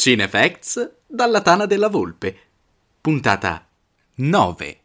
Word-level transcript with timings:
Cinefacts 0.00 0.92
dalla 1.06 1.42
Tana 1.42 1.66
della 1.66 1.88
Volpe. 1.90 2.34
Puntata 3.02 3.68
9. 4.14 4.80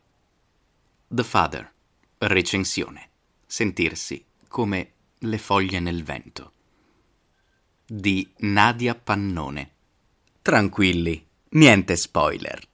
The 1.08 1.24
Father. 1.24 1.72
Recensione. 2.18 3.10
Sentirsi 3.46 4.26
come 4.50 4.92
le 5.20 5.38
foglie 5.38 5.80
nel 5.80 6.04
vento. 6.04 6.52
Di 7.88 8.30
Nadia 8.40 8.94
Pannone. 8.94 9.72
Tranquilli, 10.42 11.26
niente 11.52 11.96
spoiler. 11.96 12.68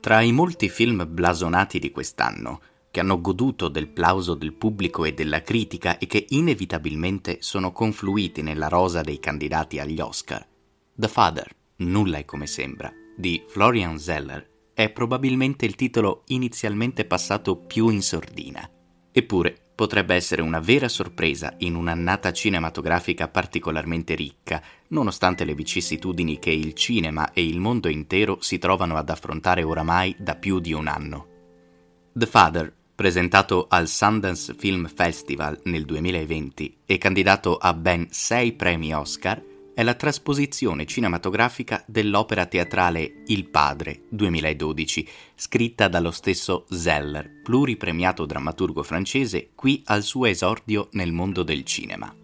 Tra 0.00 0.22
i 0.22 0.32
molti 0.32 0.68
film 0.68 1.06
blasonati 1.08 1.78
di 1.78 1.92
quest'anno, 1.92 2.62
che 2.92 3.00
hanno 3.00 3.22
goduto 3.22 3.68
del 3.68 3.88
plauso 3.88 4.34
del 4.34 4.52
pubblico 4.52 5.06
e 5.06 5.14
della 5.14 5.40
critica 5.40 5.96
e 5.96 6.06
che 6.06 6.26
inevitabilmente 6.28 7.38
sono 7.40 7.72
confluiti 7.72 8.42
nella 8.42 8.68
rosa 8.68 9.00
dei 9.00 9.18
candidati 9.18 9.78
agli 9.78 9.98
Oscar. 9.98 10.46
The 10.94 11.08
Father, 11.08 11.48
Nulla 11.76 12.18
è 12.18 12.26
come 12.26 12.46
sembra, 12.46 12.92
di 13.16 13.42
Florian 13.48 13.98
Zeller, 13.98 14.46
è 14.74 14.90
probabilmente 14.90 15.64
il 15.64 15.74
titolo 15.74 16.24
inizialmente 16.26 17.06
passato 17.06 17.56
più 17.56 17.88
in 17.88 18.02
sordina. 18.02 18.70
Eppure 19.10 19.56
potrebbe 19.74 20.14
essere 20.14 20.42
una 20.42 20.60
vera 20.60 20.88
sorpresa 20.88 21.54
in 21.60 21.76
un'annata 21.76 22.30
cinematografica 22.30 23.26
particolarmente 23.28 24.14
ricca, 24.14 24.62
nonostante 24.88 25.44
le 25.44 25.54
vicissitudini 25.54 26.38
che 26.38 26.50
il 26.50 26.74
cinema 26.74 27.32
e 27.32 27.42
il 27.42 27.58
mondo 27.58 27.88
intero 27.88 28.36
si 28.42 28.58
trovano 28.58 28.96
ad 28.96 29.08
affrontare 29.08 29.62
oramai 29.62 30.14
da 30.18 30.36
più 30.36 30.60
di 30.60 30.74
un 30.74 30.88
anno. 30.88 31.28
The 32.12 32.26
Father 32.26 32.80
presentato 33.02 33.66
al 33.68 33.88
Sundance 33.88 34.54
Film 34.56 34.86
Festival 34.86 35.58
nel 35.64 35.84
2020 35.84 36.82
e 36.86 36.98
candidato 36.98 37.56
a 37.56 37.74
ben 37.74 38.06
sei 38.10 38.52
premi 38.52 38.94
Oscar, 38.94 39.42
è 39.74 39.82
la 39.82 39.94
trasposizione 39.94 40.86
cinematografica 40.86 41.82
dell'opera 41.88 42.46
teatrale 42.46 43.24
Il 43.26 43.48
Padre 43.48 44.02
2012, 44.08 45.08
scritta 45.34 45.88
dallo 45.88 46.12
stesso 46.12 46.64
Zeller, 46.70 47.40
pluripremiato 47.42 48.24
drammaturgo 48.24 48.84
francese, 48.84 49.50
qui 49.56 49.82
al 49.86 50.04
suo 50.04 50.26
esordio 50.26 50.86
nel 50.92 51.10
mondo 51.10 51.42
del 51.42 51.64
cinema. 51.64 52.21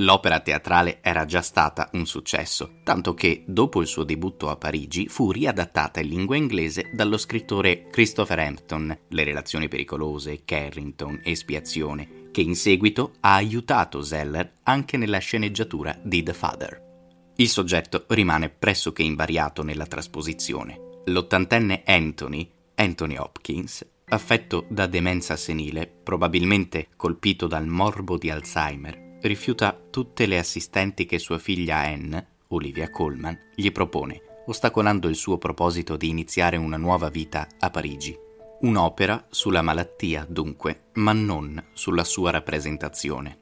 L'opera 0.00 0.40
teatrale 0.40 0.98
era 1.00 1.24
già 1.24 1.40
stata 1.40 1.88
un 1.92 2.04
successo, 2.04 2.80
tanto 2.82 3.14
che 3.14 3.44
dopo 3.46 3.80
il 3.80 3.86
suo 3.86 4.04
debutto 4.04 4.50
a 4.50 4.56
Parigi 4.56 5.08
fu 5.08 5.30
riadattata 5.30 6.00
in 6.00 6.08
lingua 6.08 6.36
inglese 6.36 6.90
dallo 6.92 7.16
scrittore 7.16 7.88
Christopher 7.88 8.40
Hampton, 8.40 8.94
Le 9.08 9.24
relazioni 9.24 9.68
pericolose, 9.68 10.42
Carrington, 10.44 11.20
Espiazione, 11.24 12.28
che 12.30 12.42
in 12.42 12.56
seguito 12.56 13.14
ha 13.20 13.36
aiutato 13.36 14.02
Zeller 14.02 14.58
anche 14.64 14.98
nella 14.98 15.18
sceneggiatura 15.18 15.98
di 16.02 16.22
The 16.22 16.34
Father. 16.34 16.84
Il 17.36 17.48
soggetto 17.48 18.04
rimane 18.08 18.50
pressoché 18.50 19.02
invariato 19.02 19.62
nella 19.62 19.86
trasposizione. 19.86 20.78
L'ottantenne 21.06 21.82
Anthony, 21.86 22.50
Anthony 22.74 23.16
Hopkins, 23.16 23.86
affetto 24.08 24.66
da 24.68 24.86
demenza 24.86 25.36
senile, 25.36 25.86
probabilmente 25.86 26.88
colpito 26.96 27.46
dal 27.46 27.66
morbo 27.66 28.18
di 28.18 28.30
Alzheimer, 28.30 29.05
rifiuta 29.22 29.78
tutte 29.90 30.26
le 30.26 30.38
assistenti 30.38 31.06
che 31.06 31.18
sua 31.18 31.38
figlia 31.38 31.78
Anne, 31.78 32.34
Olivia 32.48 32.90
Colman, 32.90 33.38
gli 33.54 33.70
propone, 33.72 34.42
ostacolando 34.46 35.08
il 35.08 35.16
suo 35.16 35.38
proposito 35.38 35.96
di 35.96 36.08
iniziare 36.08 36.56
una 36.56 36.76
nuova 36.76 37.08
vita 37.08 37.46
a 37.58 37.70
Parigi. 37.70 38.16
Un'opera 38.60 39.26
sulla 39.28 39.62
malattia, 39.62 40.26
dunque, 40.28 40.86
ma 40.94 41.12
non 41.12 41.62
sulla 41.72 42.04
sua 42.04 42.30
rappresentazione. 42.30 43.40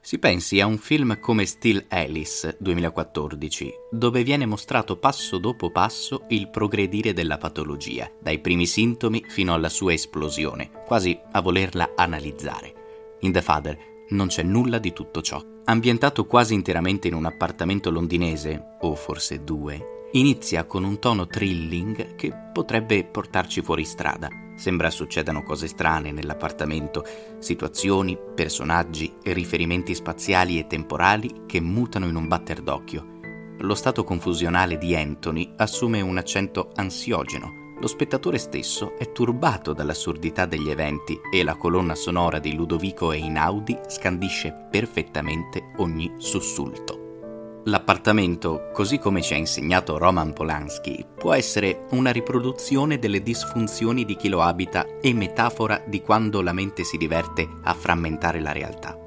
Si 0.00 0.18
pensi 0.18 0.60
a 0.60 0.66
un 0.66 0.76
film 0.76 1.18
come 1.18 1.46
Still 1.46 1.86
Alice 1.88 2.56
2014, 2.60 3.72
dove 3.90 4.22
viene 4.22 4.44
mostrato 4.44 4.98
passo 4.98 5.38
dopo 5.38 5.70
passo 5.70 6.24
il 6.28 6.50
progredire 6.50 7.14
della 7.14 7.38
patologia, 7.38 8.10
dai 8.20 8.38
primi 8.38 8.66
sintomi 8.66 9.24
fino 9.26 9.54
alla 9.54 9.70
sua 9.70 9.94
esplosione, 9.94 10.70
quasi 10.86 11.18
a 11.32 11.40
volerla 11.40 11.92
analizzare. 11.96 13.16
In 13.20 13.32
The 13.32 13.40
Father 13.40 13.93
non 14.10 14.28
c'è 14.28 14.42
nulla 14.42 14.78
di 14.78 14.92
tutto 14.92 15.22
ciò. 15.22 15.42
Ambientato 15.64 16.26
quasi 16.26 16.54
interamente 16.54 17.08
in 17.08 17.14
un 17.14 17.24
appartamento 17.24 17.90
londinese, 17.90 18.76
o 18.80 18.94
forse 18.94 19.42
due, 19.44 20.08
inizia 20.12 20.64
con 20.64 20.84
un 20.84 20.98
tono 20.98 21.26
thrilling 21.26 22.14
che 22.14 22.32
potrebbe 22.52 23.04
portarci 23.04 23.62
fuori 23.62 23.84
strada. 23.84 24.28
Sembra 24.56 24.90
succedano 24.90 25.42
cose 25.42 25.66
strane 25.66 26.12
nell'appartamento, 26.12 27.04
situazioni, 27.38 28.16
personaggi 28.34 29.14
e 29.22 29.32
riferimenti 29.32 29.94
spaziali 29.94 30.58
e 30.58 30.66
temporali 30.66 31.42
che 31.46 31.60
mutano 31.60 32.06
in 32.06 32.14
un 32.14 32.28
batter 32.28 32.60
d'occhio. 32.60 33.12
Lo 33.58 33.74
stato 33.74 34.04
confusionale 34.04 34.78
di 34.78 34.94
Anthony 34.94 35.52
assume 35.56 36.00
un 36.00 36.18
accento 36.18 36.70
ansiogeno 36.74 37.62
lo 37.84 37.90
spettatore 37.90 38.38
stesso 38.38 38.96
è 38.96 39.12
turbato 39.12 39.74
dall'assurdità 39.74 40.46
degli 40.46 40.70
eventi 40.70 41.20
e 41.30 41.44
la 41.44 41.54
colonna 41.56 41.94
sonora 41.94 42.38
di 42.38 42.54
Ludovico 42.54 43.12
Einaudi 43.12 43.78
scandisce 43.88 44.68
perfettamente 44.70 45.72
ogni 45.76 46.10
sussulto. 46.16 47.60
L'appartamento, 47.64 48.70
così 48.72 48.98
come 48.98 49.20
ci 49.20 49.34
ha 49.34 49.36
insegnato 49.36 49.98
Roman 49.98 50.32
Polanski, 50.32 51.04
può 51.14 51.34
essere 51.34 51.84
una 51.90 52.10
riproduzione 52.10 52.98
delle 52.98 53.22
disfunzioni 53.22 54.06
di 54.06 54.16
chi 54.16 54.30
lo 54.30 54.40
abita 54.40 54.86
e 55.02 55.12
metafora 55.12 55.82
di 55.86 56.00
quando 56.00 56.40
la 56.40 56.54
mente 56.54 56.84
si 56.84 56.96
diverte 56.96 57.46
a 57.64 57.74
frammentare 57.74 58.40
la 58.40 58.52
realtà. 58.52 59.03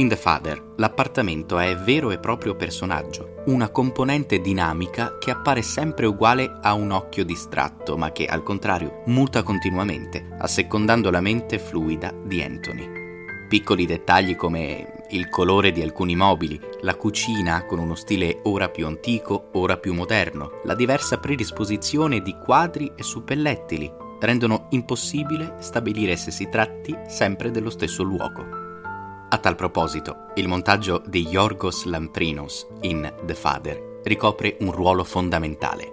In 0.00 0.08
The 0.08 0.16
Father, 0.16 0.72
l'appartamento 0.76 1.58
è 1.58 1.76
vero 1.76 2.10
e 2.10 2.18
proprio 2.18 2.56
personaggio, 2.56 3.42
una 3.48 3.68
componente 3.68 4.40
dinamica 4.40 5.18
che 5.18 5.30
appare 5.30 5.60
sempre 5.60 6.06
uguale 6.06 6.58
a 6.62 6.72
un 6.72 6.90
occhio 6.90 7.22
distratto, 7.22 7.98
ma 7.98 8.10
che 8.10 8.24
al 8.24 8.42
contrario 8.42 9.02
muta 9.08 9.42
continuamente, 9.42 10.26
assecondando 10.38 11.10
la 11.10 11.20
mente 11.20 11.58
fluida 11.58 12.14
di 12.24 12.40
Anthony. 12.40 12.88
Piccoli 13.46 13.84
dettagli 13.84 14.36
come 14.36 15.04
il 15.10 15.28
colore 15.28 15.70
di 15.70 15.82
alcuni 15.82 16.16
mobili, 16.16 16.58
la 16.80 16.94
cucina 16.94 17.66
con 17.66 17.78
uno 17.78 17.94
stile 17.94 18.40
ora 18.44 18.70
più 18.70 18.86
antico, 18.86 19.50
ora 19.52 19.76
più 19.76 19.92
moderno, 19.92 20.62
la 20.64 20.74
diversa 20.74 21.18
predisposizione 21.18 22.22
di 22.22 22.34
quadri 22.42 22.90
e 22.96 23.02
suppellettili 23.02 23.92
rendono 24.18 24.68
impossibile 24.70 25.56
stabilire 25.58 26.16
se 26.16 26.30
si 26.30 26.48
tratti 26.48 26.96
sempre 27.06 27.50
dello 27.50 27.68
stesso 27.68 28.02
luogo. 28.02 28.59
A 29.32 29.38
tal 29.38 29.54
proposito, 29.54 30.32
il 30.34 30.48
montaggio 30.48 31.04
di 31.06 31.24
Yorgos 31.28 31.84
Lamprinos 31.84 32.66
in 32.80 33.14
The 33.24 33.34
Father 33.36 34.00
ricopre 34.02 34.56
un 34.58 34.72
ruolo 34.72 35.04
fondamentale. 35.04 35.88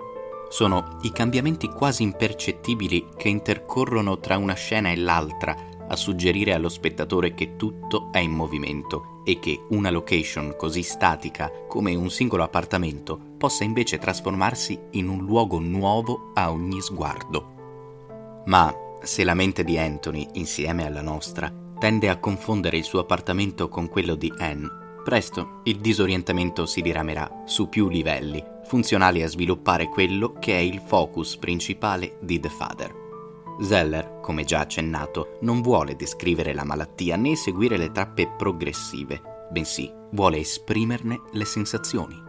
Sono 0.49 0.97
i 1.03 1.11
cambiamenti 1.11 1.67
quasi 1.67 2.01
impercettibili 2.01 3.09
che 3.15 3.29
intercorrono 3.29 4.17
tra 4.17 4.37
una 4.37 4.55
scena 4.55 4.89
e 4.89 4.95
l'altra 4.95 5.55
a 5.87 5.95
suggerire 5.95 6.53
allo 6.53 6.67
spettatore 6.67 7.35
che 7.35 7.55
tutto 7.55 8.09
è 8.11 8.17
in 8.17 8.31
movimento 8.31 9.21
e 9.23 9.37
che 9.37 9.65
una 9.69 9.91
location 9.91 10.55
così 10.57 10.81
statica 10.81 11.51
come 11.67 11.93
un 11.93 12.09
singolo 12.09 12.41
appartamento 12.41 13.19
possa 13.37 13.63
invece 13.63 13.99
trasformarsi 13.99 14.79
in 14.93 15.09
un 15.09 15.23
luogo 15.23 15.59
nuovo 15.59 16.31
a 16.33 16.49
ogni 16.49 16.81
sguardo. 16.81 17.53
Ma 18.47 18.73
se 19.03 19.23
la 19.23 19.35
mente 19.35 19.63
di 19.63 19.77
Anthony, 19.77 20.27
insieme 20.33 20.87
alla 20.87 21.03
nostra, 21.03 21.65
tende 21.79 22.09
a 22.09 22.17
confondere 22.17 22.77
il 22.77 22.83
suo 22.83 22.99
appartamento 22.99 23.69
con 23.69 23.89
quello 23.89 24.15
di 24.15 24.31
Anne. 24.37 24.85
Presto 25.03 25.61
il 25.63 25.77
disorientamento 25.77 26.65
si 26.65 26.81
diramerà 26.81 27.43
su 27.45 27.69
più 27.69 27.87
livelli, 27.87 28.43
funzionali 28.65 29.23
a 29.23 29.27
sviluppare 29.27 29.87
quello 29.87 30.33
che 30.39 30.53
è 30.53 30.59
il 30.59 30.81
focus 30.85 31.37
principale 31.37 32.17
di 32.19 32.39
The 32.39 32.49
Father. 32.49 32.93
Zeller, 33.61 34.19
come 34.21 34.43
già 34.43 34.59
accennato, 34.59 35.37
non 35.41 35.61
vuole 35.61 35.95
descrivere 35.95 36.53
la 36.53 36.63
malattia 36.63 37.15
né 37.15 37.35
seguire 37.35 37.77
le 37.77 37.91
tappe 37.91 38.27
progressive, 38.37 39.21
bensì 39.49 39.91
vuole 40.11 40.39
esprimerne 40.39 41.21
le 41.31 41.45
sensazioni. 41.45 42.26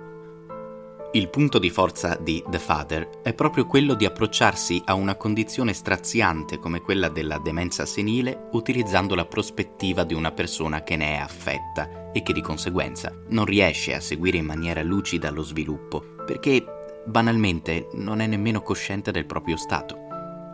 Il 1.10 1.30
punto 1.30 1.58
di 1.58 1.70
forza 1.70 2.19
di 2.20 2.44
The 2.50 2.58
Father 2.58 3.08
è 3.22 3.32
proprio 3.32 3.64
quello 3.64 3.94
di 3.94 4.05
approcciarsi 4.05 4.82
a 4.84 4.93
una 4.93 5.16
condizione 5.16 5.72
straziante 5.72 6.58
come 6.58 6.82
quella 6.82 7.08
della 7.08 7.38
demenza 7.38 7.87
senile 7.87 8.49
utilizzando 8.52 9.14
la 9.14 9.25
prospettiva 9.25 10.05
di 10.05 10.12
una 10.12 10.32
persona 10.32 10.82
che 10.82 10.96
ne 10.96 11.14
è 11.14 11.16
affetta 11.16 12.10
e 12.12 12.22
che 12.22 12.34
di 12.34 12.43
conseguenza 12.43 13.10
non 13.28 13.46
riesce 13.46 13.94
a 13.94 14.00
seguire 14.00 14.37
in 14.37 14.44
maniera 14.44 14.82
lucida 14.82 15.31
lo 15.31 15.43
sviluppo, 15.43 16.05
perché 16.26 16.62
banalmente 17.06 17.88
non 17.94 18.20
è 18.20 18.26
nemmeno 18.26 18.61
cosciente 18.61 19.11
del 19.11 19.25
proprio 19.25 19.56
stato. 19.56 19.96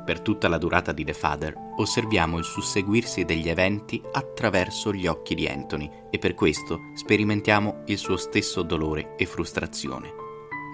Per 0.06 0.20
tutta 0.20 0.46
la 0.46 0.58
durata 0.58 0.92
di 0.92 1.04
The 1.04 1.14
Father 1.14 1.52
osserviamo 1.78 2.38
il 2.38 2.44
susseguirsi 2.44 3.24
degli 3.24 3.48
eventi 3.48 4.00
attraverso 4.12 4.92
gli 4.92 5.08
occhi 5.08 5.34
di 5.34 5.48
Anthony 5.48 5.90
e 6.10 6.18
per 6.18 6.34
questo 6.34 6.78
sperimentiamo 6.94 7.82
il 7.86 7.98
suo 7.98 8.16
stesso 8.16 8.62
dolore 8.62 9.16
e 9.16 9.26
frustrazione. 9.26 10.22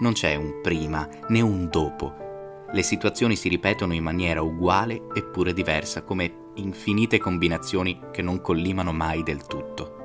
Non 0.00 0.12
c'è 0.12 0.34
un 0.34 0.60
prima 0.62 1.06
né 1.28 1.42
un 1.42 1.68
dopo. 1.68 2.14
Le 2.72 2.82
situazioni 2.82 3.36
si 3.36 3.50
ripetono 3.50 3.92
in 3.92 4.02
maniera 4.02 4.40
uguale 4.40 5.02
eppure 5.12 5.52
diversa, 5.52 6.02
come 6.02 6.52
infinite 6.54 7.18
combinazioni 7.18 8.00
che 8.10 8.22
non 8.22 8.40
collimano 8.40 8.92
mai 8.92 9.22
del 9.22 9.44
tutto. 9.46 9.98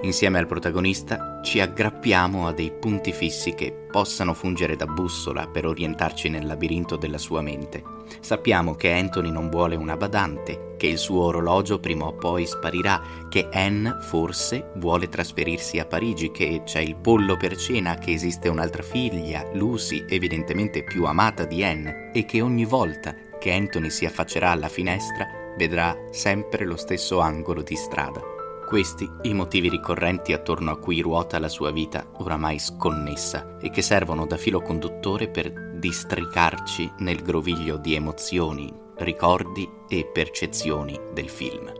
Insieme 0.00 0.38
al 0.38 0.46
protagonista 0.46 1.40
ci 1.42 1.60
aggrappiamo 1.60 2.46
a 2.46 2.52
dei 2.52 2.72
punti 2.72 3.12
fissi 3.12 3.54
che 3.54 3.70
possano 3.90 4.32
fungere 4.32 4.76
da 4.76 4.86
bussola 4.86 5.46
per 5.46 5.66
orientarci 5.66 6.30
nel 6.30 6.46
labirinto 6.46 6.96
della 6.96 7.18
sua 7.18 7.42
mente. 7.42 7.82
Sappiamo 8.20 8.74
che 8.74 8.92
Anthony 8.92 9.30
non 9.30 9.50
vuole 9.50 9.76
una 9.76 9.96
badante, 9.96 10.73
che 10.84 10.90
il 10.90 10.98
suo 10.98 11.24
orologio 11.24 11.80
prima 11.80 12.04
o 12.04 12.12
poi 12.12 12.44
sparirà, 12.44 13.00
che 13.30 13.48
Anne 13.50 13.96
forse 14.00 14.72
vuole 14.74 15.08
trasferirsi 15.08 15.78
a 15.78 15.86
Parigi, 15.86 16.30
che 16.30 16.60
c'è 16.62 16.80
il 16.80 16.96
pollo 16.96 17.38
per 17.38 17.56
cena, 17.56 17.94
che 17.94 18.12
esiste 18.12 18.50
un'altra 18.50 18.82
figlia, 18.82 19.48
Lucy, 19.54 20.04
evidentemente 20.06 20.84
più 20.84 21.06
amata 21.06 21.46
di 21.46 21.64
Anne, 21.64 22.10
e 22.12 22.26
che 22.26 22.42
ogni 22.42 22.66
volta 22.66 23.14
che 23.38 23.50
Anthony 23.50 23.88
si 23.88 24.04
affaccerà 24.04 24.50
alla 24.50 24.68
finestra 24.68 25.26
vedrà 25.56 25.96
sempre 26.10 26.66
lo 26.66 26.76
stesso 26.76 27.18
angolo 27.20 27.62
di 27.62 27.76
strada. 27.76 28.20
Questi 28.68 29.08
i 29.22 29.32
motivi 29.32 29.70
ricorrenti 29.70 30.34
attorno 30.34 30.70
a 30.70 30.78
cui 30.78 31.00
ruota 31.00 31.38
la 31.38 31.48
sua 31.48 31.70
vita 31.70 32.06
oramai 32.18 32.58
sconnessa 32.58 33.56
e 33.58 33.70
che 33.70 33.80
servono 33.80 34.26
da 34.26 34.36
filo 34.36 34.60
conduttore 34.60 35.28
per 35.28 35.50
districarci 35.78 36.92
nel 36.98 37.22
groviglio 37.22 37.78
di 37.78 37.94
emozioni, 37.94 38.83
ricordi 38.98 39.68
e 39.88 40.04
percezioni 40.06 40.98
del 41.12 41.28
film. 41.28 41.72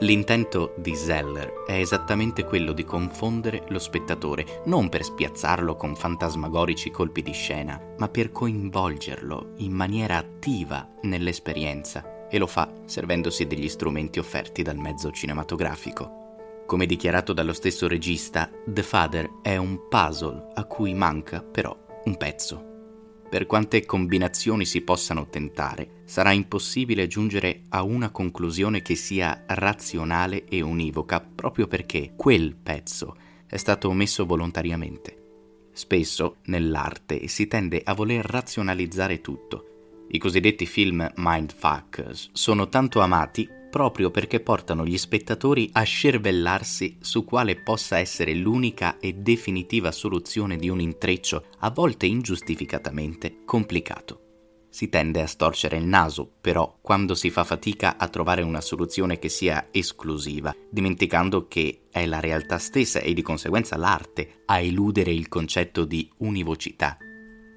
L'intento 0.00 0.74
di 0.76 0.94
Zeller 0.94 1.64
è 1.66 1.72
esattamente 1.72 2.44
quello 2.44 2.72
di 2.72 2.84
confondere 2.84 3.64
lo 3.68 3.78
spettatore, 3.78 4.62
non 4.66 4.90
per 4.90 5.02
spiazzarlo 5.02 5.74
con 5.74 5.96
fantasmagorici 5.96 6.90
colpi 6.90 7.22
di 7.22 7.32
scena, 7.32 7.80
ma 7.96 8.08
per 8.08 8.30
coinvolgerlo 8.30 9.52
in 9.56 9.72
maniera 9.72 10.18
attiva 10.18 10.86
nell'esperienza 11.02 12.28
e 12.28 12.36
lo 12.36 12.46
fa 12.46 12.70
servendosi 12.84 13.46
degli 13.46 13.68
strumenti 13.70 14.18
offerti 14.18 14.62
dal 14.62 14.76
mezzo 14.76 15.10
cinematografico. 15.10 16.24
Come 16.66 16.84
dichiarato 16.84 17.32
dallo 17.32 17.54
stesso 17.54 17.88
regista, 17.88 18.50
The 18.66 18.82
Father 18.82 19.30
è 19.40 19.56
un 19.56 19.88
puzzle 19.88 20.48
a 20.54 20.64
cui 20.66 20.92
manca 20.92 21.40
però 21.40 21.74
un 22.04 22.16
pezzo. 22.18 22.75
Per 23.28 23.46
quante 23.46 23.84
combinazioni 23.84 24.64
si 24.64 24.82
possano 24.82 25.28
tentare, 25.28 26.02
sarà 26.04 26.32
impossibile 26.32 27.06
giungere 27.06 27.62
a 27.70 27.82
una 27.82 28.10
conclusione 28.10 28.82
che 28.82 28.94
sia 28.94 29.44
razionale 29.46 30.44
e 30.44 30.60
univoca 30.60 31.20
proprio 31.20 31.66
perché 31.66 32.12
quel 32.16 32.54
pezzo 32.54 33.16
è 33.46 33.56
stato 33.56 33.88
omesso 33.88 34.26
volontariamente. 34.26 35.24
Spesso 35.72 36.36
nell'arte 36.44 37.26
si 37.28 37.46
tende 37.48 37.82
a 37.84 37.94
voler 37.94 38.24
razionalizzare 38.24 39.20
tutto, 39.20 39.76
i 40.08 40.18
cosiddetti 40.18 40.66
film 40.66 41.10
mindfuckers 41.16 42.30
sono 42.32 42.68
tanto 42.68 43.00
amati 43.00 43.48
proprio 43.76 44.10
perché 44.10 44.40
portano 44.40 44.86
gli 44.86 44.96
spettatori 44.96 45.68
a 45.74 45.82
scervellarsi 45.82 46.96
su 47.02 47.26
quale 47.26 47.56
possa 47.56 47.98
essere 47.98 48.32
l'unica 48.32 48.96
e 48.98 49.12
definitiva 49.12 49.92
soluzione 49.92 50.56
di 50.56 50.70
un 50.70 50.80
intreccio, 50.80 51.48
a 51.58 51.68
volte 51.68 52.06
ingiustificatamente 52.06 53.44
complicato. 53.44 54.22
Si 54.70 54.88
tende 54.88 55.20
a 55.20 55.26
storcere 55.26 55.76
il 55.76 55.84
naso, 55.84 56.26
però, 56.40 56.78
quando 56.80 57.14
si 57.14 57.28
fa 57.28 57.44
fatica 57.44 57.98
a 57.98 58.08
trovare 58.08 58.40
una 58.40 58.62
soluzione 58.62 59.18
che 59.18 59.28
sia 59.28 59.68
esclusiva, 59.70 60.56
dimenticando 60.70 61.46
che 61.46 61.82
è 61.90 62.06
la 62.06 62.20
realtà 62.20 62.56
stessa 62.56 63.00
e 63.00 63.12
di 63.12 63.20
conseguenza 63.20 63.76
l'arte 63.76 64.40
a 64.46 64.58
eludere 64.58 65.12
il 65.12 65.28
concetto 65.28 65.84
di 65.84 66.10
univocità 66.20 66.96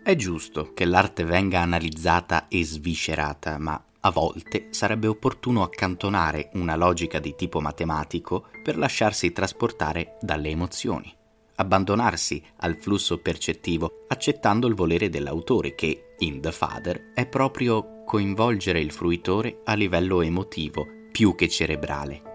è 0.02 0.16
giusto 0.16 0.74
che 0.74 0.86
l'arte 0.86 1.24
venga 1.24 1.62
analizzata 1.62 2.48
e 2.48 2.64
sviscerata, 2.64 3.60
ma 3.60 3.80
a 4.02 4.12
volte 4.12 4.68
sarebbe 4.70 5.08
opportuno 5.08 5.62
accantonare 5.62 6.52
una 6.54 6.76
logica 6.76 7.20
di 7.20 7.36
tipo 7.36 7.60
matematico 7.60 8.48
per 8.64 8.78
lasciarsi 8.78 9.34
trasportare 9.34 10.18
dalle 10.22 10.50
emozioni, 10.50 11.14
abbandonarsi 11.56 12.42
al 12.58 12.78
flusso 12.78 13.18
percettivo, 13.18 14.06
accettando 14.08 14.68
il 14.68 14.76
volere 14.76 15.10
dell'autore 15.10 15.76
che, 15.76 16.14
in 16.20 16.40
The 16.40 16.52
Father, 16.52 17.12
è 17.14 17.28
proprio 17.28 18.04
coinvolgere 18.06 18.80
il 18.80 18.92
fruitore 18.92 19.62
a 19.66 19.74
livello 19.74 20.22
emotivo 20.22 20.88
più 21.12 21.36
che 21.36 21.50
cerebrale. 21.50 22.28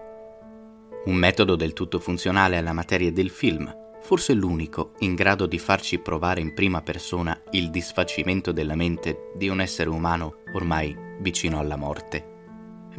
Un 1.05 1.15
metodo 1.15 1.55
del 1.55 1.73
tutto 1.73 1.99
funzionale 1.99 2.57
alla 2.57 2.73
materia 2.73 3.11
del 3.11 3.29
film, 3.31 3.73
forse 4.01 4.33
l'unico 4.33 4.93
in 4.99 5.15
grado 5.15 5.47
di 5.47 5.57
farci 5.57 5.97
provare 5.97 6.41
in 6.41 6.53
prima 6.53 6.83
persona 6.83 7.41
il 7.51 7.71
disfacimento 7.71 8.51
della 8.51 8.75
mente 8.75 9.31
di 9.35 9.49
un 9.49 9.61
essere 9.61 9.89
umano 9.89 10.37
ormai 10.53 11.04
vicino 11.19 11.59
alla 11.59 11.75
morte. 11.75 12.33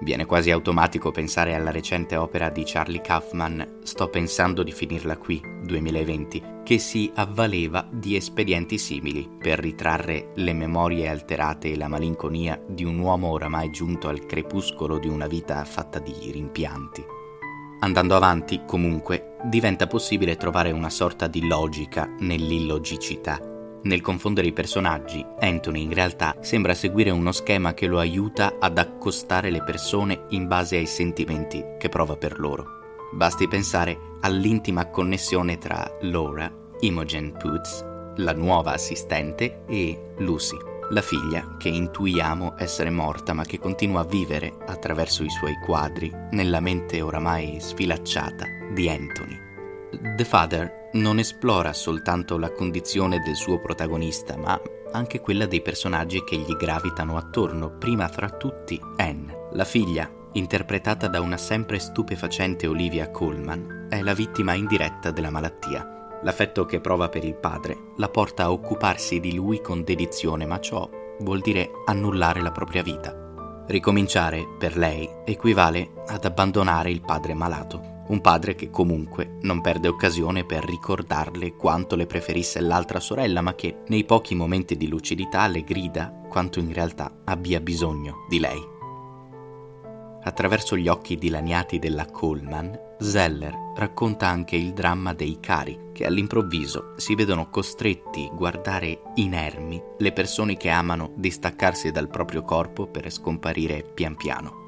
Viene 0.00 0.26
quasi 0.26 0.50
automatico 0.50 1.10
pensare 1.10 1.54
alla 1.54 1.70
recente 1.70 2.16
opera 2.16 2.50
di 2.50 2.64
Charlie 2.66 3.00
Kaufman, 3.00 3.78
Sto 3.82 4.08
pensando 4.08 4.62
di 4.62 4.72
finirla 4.72 5.16
qui, 5.16 5.40
2020, 5.62 6.42
che 6.64 6.78
si 6.78 7.10
avvaleva 7.14 7.88
di 7.90 8.14
espedienti 8.16 8.76
simili 8.76 9.28
per 9.38 9.58
ritrarre 9.58 10.32
le 10.34 10.52
memorie 10.52 11.08
alterate 11.08 11.70
e 11.70 11.76
la 11.76 11.88
malinconia 11.88 12.60
di 12.66 12.84
un 12.84 12.98
uomo 12.98 13.30
oramai 13.30 13.70
giunto 13.70 14.08
al 14.08 14.26
crepuscolo 14.26 14.98
di 14.98 15.08
una 15.08 15.26
vita 15.26 15.64
fatta 15.64 15.98
di 15.98 16.30
rimpianti. 16.30 17.04
Andando 17.80 18.16
avanti, 18.16 18.62
comunque, 18.66 19.36
diventa 19.44 19.86
possibile 19.86 20.36
trovare 20.36 20.72
una 20.72 20.90
sorta 20.90 21.26
di 21.26 21.46
logica 21.46 22.06
nell'illogicità. 22.18 23.55
Nel 23.86 24.00
confondere 24.00 24.48
i 24.48 24.52
personaggi, 24.52 25.24
Anthony 25.38 25.82
in 25.82 25.94
realtà 25.94 26.34
sembra 26.40 26.74
seguire 26.74 27.10
uno 27.10 27.30
schema 27.30 27.72
che 27.72 27.86
lo 27.86 28.00
aiuta 28.00 28.56
ad 28.58 28.78
accostare 28.78 29.48
le 29.48 29.62
persone 29.62 30.24
in 30.30 30.48
base 30.48 30.76
ai 30.76 30.86
sentimenti 30.86 31.64
che 31.78 31.88
prova 31.88 32.16
per 32.16 32.40
loro. 32.40 32.66
Basti 33.12 33.46
pensare 33.46 33.96
all'intima 34.22 34.90
connessione 34.90 35.58
tra 35.58 35.88
Laura, 36.00 36.52
Imogen 36.80 37.30
Poots, 37.38 37.84
la 38.16 38.32
nuova 38.32 38.72
assistente, 38.72 39.62
e 39.68 40.14
Lucy, 40.18 40.56
la 40.90 41.00
figlia 41.00 41.54
che 41.56 41.68
intuiamo 41.68 42.56
essere 42.58 42.90
morta 42.90 43.34
ma 43.34 43.44
che 43.44 43.60
continua 43.60 44.00
a 44.00 44.04
vivere 44.04 44.52
attraverso 44.66 45.22
i 45.22 45.30
suoi 45.30 45.54
quadri 45.64 46.12
nella 46.32 46.58
mente 46.58 47.00
oramai 47.00 47.60
sfilacciata 47.60 48.46
di 48.72 48.88
Anthony. 48.88 49.45
The 49.90 50.24
Father 50.24 50.90
non 50.92 51.18
esplora 51.18 51.72
soltanto 51.72 52.38
la 52.38 52.50
condizione 52.50 53.20
del 53.20 53.36
suo 53.36 53.60
protagonista, 53.60 54.36
ma 54.36 54.60
anche 54.92 55.20
quella 55.20 55.46
dei 55.46 55.60
personaggi 55.60 56.24
che 56.24 56.36
gli 56.36 56.54
gravitano 56.56 57.16
attorno, 57.16 57.76
prima 57.76 58.08
fra 58.08 58.30
tutti 58.30 58.80
Anne. 58.96 59.48
La 59.52 59.64
figlia, 59.64 60.10
interpretata 60.32 61.08
da 61.08 61.20
una 61.20 61.36
sempre 61.36 61.78
stupefacente 61.78 62.66
Olivia 62.66 63.10
Colman, 63.10 63.88
è 63.90 64.02
la 64.02 64.14
vittima 64.14 64.54
indiretta 64.54 65.10
della 65.10 65.30
malattia 65.30 65.90
L'affetto 66.22 66.64
che 66.64 66.80
prova 66.80 67.08
per 67.08 67.24
il 67.24 67.34
padre 67.34 67.92
la 67.98 68.08
porta 68.08 68.44
a 68.44 68.50
occuparsi 68.50 69.20
di 69.20 69.34
lui 69.34 69.60
con 69.60 69.84
dedizione, 69.84 70.46
ma 70.46 70.58
ciò 70.60 70.88
vuol 71.20 71.40
dire 71.40 71.70
annullare 71.84 72.40
la 72.40 72.50
propria 72.50 72.82
vita. 72.82 73.64
Ricominciare, 73.66 74.44
per 74.58 74.76
lei, 74.76 75.08
equivale 75.24 75.90
ad 76.06 76.24
abbandonare 76.24 76.90
il 76.90 77.00
padre 77.00 77.34
malato, 77.34 77.95
un 78.08 78.20
padre 78.20 78.54
che 78.54 78.70
comunque 78.70 79.38
non 79.42 79.60
perde 79.60 79.88
occasione 79.88 80.44
per 80.44 80.64
ricordarle 80.64 81.56
quanto 81.56 81.96
le 81.96 82.06
preferisse 82.06 82.60
l'altra 82.60 83.00
sorella, 83.00 83.40
ma 83.40 83.54
che 83.54 83.78
nei 83.88 84.04
pochi 84.04 84.34
momenti 84.34 84.76
di 84.76 84.88
lucidità 84.88 85.46
le 85.46 85.62
grida 85.62 86.12
quanto 86.28 86.60
in 86.60 86.72
realtà 86.72 87.22
abbia 87.24 87.60
bisogno 87.60 88.26
di 88.28 88.38
lei. 88.38 88.74
Attraverso 90.22 90.76
gli 90.76 90.88
occhi 90.88 91.16
dilaniati 91.16 91.78
della 91.78 92.06
Coleman, 92.06 92.76
Zeller 92.98 93.54
racconta 93.76 94.26
anche 94.26 94.56
il 94.56 94.72
dramma 94.72 95.12
dei 95.14 95.38
cari, 95.40 95.90
che 95.92 96.04
all'improvviso 96.04 96.94
si 96.96 97.14
vedono 97.14 97.48
costretti 97.48 98.28
a 98.28 98.34
guardare 98.34 99.02
inermi 99.14 99.80
le 99.98 100.12
persone 100.12 100.56
che 100.56 100.68
amano 100.68 101.12
distaccarsi 101.14 101.92
dal 101.92 102.08
proprio 102.08 102.42
corpo 102.42 102.88
per 102.88 103.10
scomparire 103.12 103.84
pian 103.84 104.16
piano. 104.16 104.65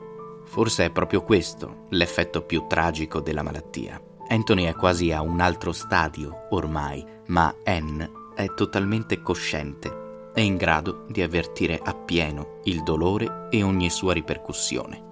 Forse 0.49 0.87
è 0.87 0.91
proprio 0.91 1.23
questo 1.23 1.85
l'effetto 1.91 2.43
più 2.43 2.65
tragico 2.67 3.21
della 3.21 3.43
malattia. 3.43 4.01
Anthony 4.29 4.65
è 4.65 4.75
quasi 4.75 5.13
a 5.13 5.21
un 5.21 5.41
altro 5.41 5.73
stadio 5.73 6.47
ormai, 6.51 7.05
ma 7.27 7.55
Anne 7.65 8.11
è 8.35 8.47
totalmente 8.55 9.21
cosciente, 9.21 10.31
è 10.33 10.41
in 10.41 10.57
grado 10.57 11.05
di 11.11 11.21
avvertire 11.21 11.79
appieno 11.83 12.61
il 12.65 12.83
dolore 12.83 13.49
e 13.51 13.63
ogni 13.63 13.91
sua 13.91 14.15
ripercussione. 14.15 15.05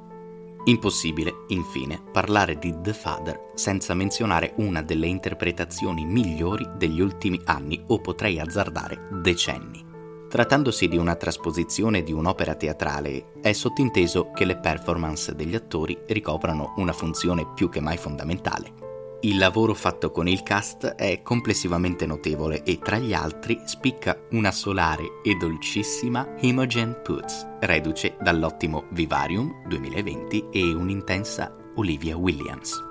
Impossibile, 0.64 1.45
infine, 1.49 2.02
parlare 2.11 2.59
di 2.59 2.75
The 2.81 2.95
Father 2.95 3.52
senza 3.55 3.93
menzionare 3.95 4.55
una 4.57 4.83
delle 4.83 5.07
interpretazioni 5.07 6.05
migliori 6.07 6.66
degli 6.76 7.00
ultimi 7.00 7.40
anni 7.45 7.85
o 7.88 8.00
potrei 8.00 8.40
azzardare 8.40 9.07
decenni. 9.11 9.86
Trattandosi 10.28 10.88
di 10.88 10.97
una 10.97 11.14
trasposizione 11.14 12.02
di 12.02 12.12
un'opera 12.12 12.54
teatrale, 12.54 13.33
è 13.40 13.52
sottinteso 13.52 14.33
che 14.33 14.45
le 14.45 14.59
performance 14.59 15.35
degli 15.35 15.54
attori 15.54 15.97
ricoprano 16.09 16.75
una 16.76 16.92
funzione 16.92 17.47
più 17.54 17.68
che 17.68 17.80
mai 17.80 17.97
fondamentale. 17.97 18.85
Il 19.21 19.38
lavoro 19.38 19.73
fatto 19.73 20.11
con 20.11 20.28
il 20.28 20.42
cast 20.42 20.85
è 20.87 21.23
complessivamente 21.23 22.06
notevole 22.06 22.62
e 22.64 22.78
tra 22.78 22.99
gli 22.99 23.14
altri 23.14 23.61
spicca 23.64 24.16
una 24.33 24.50
solare 24.50 25.21
e 25.25 25.35
dolcissima 25.37 26.35
Imogen 26.40 27.00
Poots, 27.02 27.47
reduce 27.61 28.16
dall'ottimo 28.21 28.85
Vivarium 28.90 29.66
2020 29.66 30.49
e 30.50 30.75
un'intensa 30.75 31.54
Olivia 31.76 32.16
Williams. 32.16 32.83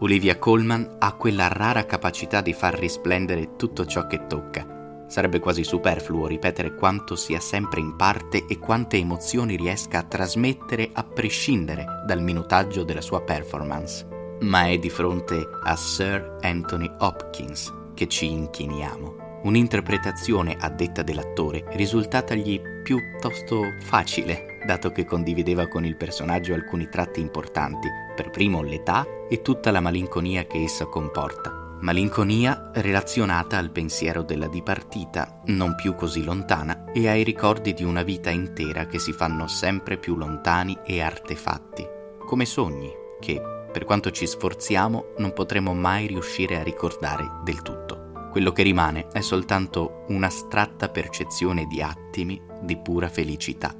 Olivia 0.00 0.38
Colman 0.38 0.96
ha 0.98 1.12
quella 1.14 1.48
rara 1.48 1.84
capacità 1.84 2.40
di 2.40 2.52
far 2.52 2.74
risplendere 2.78 3.56
tutto 3.56 3.84
ciò 3.84 4.06
che 4.06 4.26
tocca. 4.26 4.73
Sarebbe 5.06 5.38
quasi 5.38 5.64
superfluo 5.64 6.26
ripetere 6.26 6.74
quanto 6.74 7.14
sia 7.14 7.40
sempre 7.40 7.80
in 7.80 7.96
parte 7.96 8.46
e 8.46 8.58
quante 8.58 8.96
emozioni 8.96 9.56
riesca 9.56 9.98
a 9.98 10.02
trasmettere 10.02 10.90
a 10.92 11.04
prescindere 11.04 11.84
dal 12.06 12.22
minutaggio 12.22 12.84
della 12.84 13.00
sua 13.00 13.20
performance. 13.20 14.06
Ma 14.40 14.66
è 14.66 14.78
di 14.78 14.90
fronte 14.90 15.46
a 15.62 15.76
Sir 15.76 16.38
Anthony 16.40 16.90
Hopkins 16.98 17.72
che 17.94 18.08
ci 18.08 18.30
inchiniamo. 18.30 19.22
Un'interpretazione, 19.44 20.56
a 20.58 20.70
detta 20.70 21.02
dell'attore, 21.02 21.64
risultatagli 21.72 22.60
piuttosto 22.82 23.62
facile, 23.80 24.58
dato 24.66 24.90
che 24.90 25.04
condivideva 25.04 25.68
con 25.68 25.84
il 25.84 25.96
personaggio 25.96 26.54
alcuni 26.54 26.88
tratti 26.88 27.20
importanti, 27.20 27.88
per 28.16 28.30
primo 28.30 28.62
l'età 28.62 29.06
e 29.28 29.42
tutta 29.42 29.70
la 29.70 29.80
malinconia 29.80 30.44
che 30.44 30.62
essa 30.62 30.86
comporta. 30.86 31.63
Malinconia 31.84 32.70
relazionata 32.72 33.58
al 33.58 33.70
pensiero 33.70 34.22
della 34.22 34.46
dipartita, 34.48 35.42
non 35.48 35.74
più 35.74 35.94
così 35.94 36.24
lontana, 36.24 36.90
e 36.92 37.10
ai 37.10 37.22
ricordi 37.22 37.74
di 37.74 37.84
una 37.84 38.02
vita 38.02 38.30
intera 38.30 38.86
che 38.86 38.98
si 38.98 39.12
fanno 39.12 39.46
sempre 39.48 39.98
più 39.98 40.16
lontani 40.16 40.78
e 40.82 41.02
artefatti, 41.02 41.86
come 42.26 42.46
sogni 42.46 42.90
che, 43.20 43.38
per 43.70 43.84
quanto 43.84 44.10
ci 44.12 44.26
sforziamo, 44.26 45.12
non 45.18 45.34
potremo 45.34 45.74
mai 45.74 46.06
riuscire 46.06 46.56
a 46.58 46.62
ricordare 46.62 47.42
del 47.44 47.60
tutto. 47.60 48.30
Quello 48.30 48.50
che 48.52 48.62
rimane 48.62 49.08
è 49.08 49.20
soltanto 49.20 50.04
un'astratta 50.08 50.88
percezione 50.88 51.66
di 51.66 51.82
attimi 51.82 52.40
di 52.62 52.78
pura 52.78 53.10
felicità. 53.10 53.74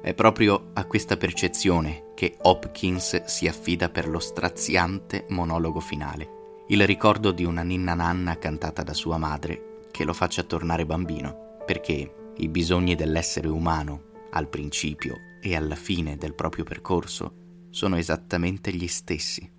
È 0.00 0.14
proprio 0.14 0.70
a 0.74 0.84
questa 0.84 1.16
percezione 1.16 2.12
che 2.14 2.36
Hopkins 2.42 3.24
si 3.24 3.48
affida 3.48 3.88
per 3.88 4.08
lo 4.08 4.20
straziante 4.20 5.26
monologo 5.30 5.80
finale, 5.80 6.38
il 6.70 6.86
ricordo 6.86 7.32
di 7.32 7.44
una 7.44 7.62
ninna 7.62 7.94
nanna 7.94 8.38
cantata 8.38 8.84
da 8.84 8.94
sua 8.94 9.18
madre 9.18 9.88
che 9.90 10.04
lo 10.04 10.12
faccia 10.12 10.44
tornare 10.44 10.86
bambino, 10.86 11.56
perché 11.66 12.32
i 12.36 12.48
bisogni 12.48 12.94
dell'essere 12.94 13.48
umano, 13.48 14.28
al 14.30 14.48
principio 14.48 15.16
e 15.42 15.56
alla 15.56 15.74
fine 15.74 16.16
del 16.16 16.32
proprio 16.34 16.62
percorso, 16.62 17.66
sono 17.70 17.96
esattamente 17.96 18.72
gli 18.72 18.86
stessi. 18.86 19.50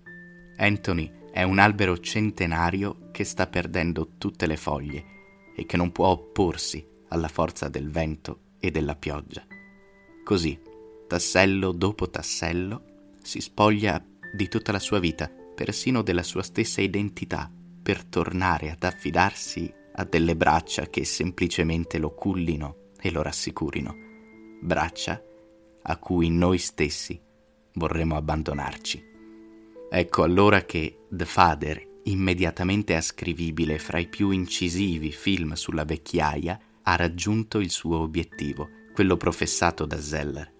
Anthony 0.56 1.12
è 1.30 1.42
un 1.42 1.58
albero 1.58 1.98
centenario 1.98 3.10
che 3.10 3.24
sta 3.24 3.46
perdendo 3.46 4.12
tutte 4.16 4.46
le 4.46 4.56
foglie 4.56 5.04
e 5.54 5.66
che 5.66 5.76
non 5.76 5.92
può 5.92 6.06
opporsi 6.06 6.82
alla 7.08 7.28
forza 7.28 7.68
del 7.68 7.90
vento 7.90 8.54
e 8.58 8.70
della 8.70 8.96
pioggia. 8.96 9.44
Così, 10.24 10.58
tassello 11.08 11.72
dopo 11.72 12.08
tassello, 12.08 13.10
si 13.22 13.42
spoglia 13.42 14.02
di 14.32 14.48
tutta 14.48 14.72
la 14.72 14.78
sua 14.78 14.98
vita, 14.98 15.30
persino 15.62 16.02
della 16.02 16.24
sua 16.24 16.42
stessa 16.42 16.80
identità, 16.80 17.48
per 17.82 18.02
tornare 18.02 18.72
ad 18.72 18.82
affidarsi 18.82 19.72
a 19.94 20.02
delle 20.02 20.34
braccia 20.34 20.86
che 20.86 21.04
semplicemente 21.04 21.98
lo 21.98 22.12
cullino 22.14 22.90
e 23.00 23.12
lo 23.12 23.22
rassicurino, 23.22 23.94
braccia 24.60 25.22
a 25.82 25.96
cui 25.98 26.30
noi 26.30 26.58
stessi 26.58 27.20
vorremmo 27.74 28.16
abbandonarci. 28.16 29.04
Ecco 29.88 30.24
allora 30.24 30.64
che 30.64 31.04
The 31.08 31.26
Father, 31.26 32.00
immediatamente 32.04 32.96
ascrivibile 32.96 33.78
fra 33.78 34.00
i 34.00 34.08
più 34.08 34.30
incisivi 34.30 35.12
film 35.12 35.52
sulla 35.52 35.84
vecchiaia, 35.84 36.58
ha 36.82 36.96
raggiunto 36.96 37.60
il 37.60 37.70
suo 37.70 38.00
obiettivo, 38.00 38.68
quello 38.92 39.16
professato 39.16 39.86
da 39.86 40.00
Zeller. 40.00 40.52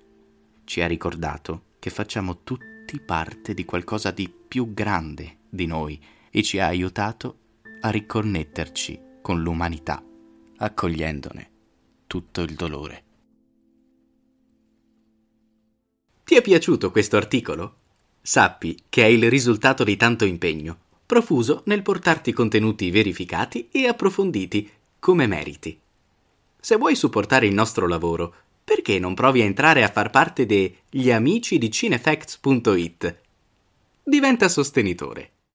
Ci 0.62 0.80
ha 0.80 0.87
ricordato 0.87 1.71
che 1.80 1.90
facciamo 1.90 2.44
tutti 2.92 3.00
parte 3.00 3.54
di 3.54 3.64
qualcosa 3.64 4.11
di 4.11 4.28
più 4.28 4.75
grande 4.75 5.38
di 5.49 5.64
noi 5.64 5.99
e 6.30 6.42
ci 6.42 6.58
ha 6.58 6.66
aiutato 6.66 7.38
a 7.80 7.88
riconnetterci 7.88 9.00
con 9.22 9.40
l'umanità, 9.40 10.04
accogliendone 10.58 11.50
tutto 12.06 12.42
il 12.42 12.54
dolore. 12.54 13.04
Ti 16.22 16.34
è 16.34 16.42
piaciuto 16.42 16.90
questo 16.90 17.16
articolo? 17.16 17.76
Sappi 18.20 18.76
che 18.90 19.04
è 19.04 19.06
il 19.06 19.30
risultato 19.30 19.84
di 19.84 19.96
tanto 19.96 20.26
impegno, 20.26 20.78
profuso 21.06 21.62
nel 21.66 21.80
portarti 21.80 22.32
contenuti 22.32 22.90
verificati 22.90 23.70
e 23.72 23.87
approfonditi, 23.87 24.70
come 24.99 25.26
meriti. 25.26 25.80
Se 26.61 26.76
vuoi 26.76 26.94
supportare 26.94 27.46
il 27.46 27.54
nostro 27.54 27.88
lavoro, 27.88 28.34
perché 28.64 28.99
non 28.99 29.14
provi 29.14 29.40
a 29.40 29.45
entrare 29.45 29.83
a 29.83 29.88
far 29.88 30.11
parte 30.11 30.47
degli 30.47 31.11
amici 31.11 31.59
di 31.59 31.71
cinefacts.it? 31.71 33.21
Diventa 34.02 34.49
sostenitore. 34.49 35.31